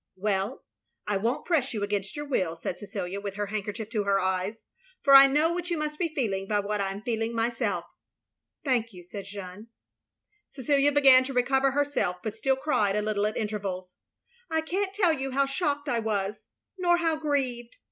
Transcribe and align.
"Well, 0.15 0.65
I 1.05 1.17
won't 1.17 1.45
press 1.45 1.75
you 1.75 1.83
against 1.83 2.15
your 2.15 2.25
will," 2.25 2.55
said 2.55 2.79
Cecilia; 2.79 3.21
with 3.21 3.35
her 3.35 3.45
handkerchief 3.45 3.87
to 3.91 4.03
her 4.03 4.19
eyes, 4.19 4.63
"for 5.03 5.13
I 5.13 5.27
know 5.27 5.53
what 5.53 5.69
you 5.69 5.77
must 5.77 5.99
be 5.99 6.09
feeling 6.15 6.47
by 6.47 6.59
what 6.59 6.81
I 6.81 6.89
am 6.91 7.03
feeling 7.03 7.35
myself. 7.35 7.85
"Thank 8.65 8.93
you, 8.93 9.03
'* 9.03 9.03
said 9.03 9.25
Jeanne. 9.25 9.67
Cecilia 10.49 10.91
began 10.91 11.23
to 11.25 11.33
recover 11.33 11.69
herself, 11.73 12.15
but 12.23 12.35
still 12.35 12.55
cried 12.55 12.95
a 12.95 13.03
little 13.03 13.27
at 13.27 13.37
intervals." 13.37 13.93
I 14.49 14.61
can't 14.61 14.91
tell 14.91 15.13
you 15.13 15.33
how 15.33 15.45
shocked 15.45 15.87
I 15.87 15.99
was— 15.99 16.47
^nor 16.83 16.97
how 16.97 17.17
grieved. 17.17 17.77